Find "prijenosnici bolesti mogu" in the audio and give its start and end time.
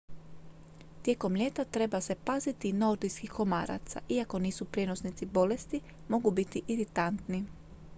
4.65-6.31